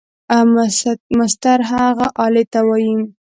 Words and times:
مسطر 1.19 1.59
هغې 1.71 2.07
آلې 2.25 2.43
ته 2.51 2.59
وایي. 2.67 2.95